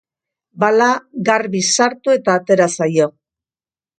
Bala 0.61 0.87
garbi 1.27 1.61
sartu 1.73 2.15
eta 2.15 2.39
atera 2.41 2.69
zaio. 2.79 3.09